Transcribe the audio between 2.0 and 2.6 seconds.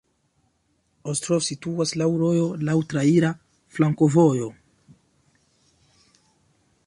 laŭ rojo,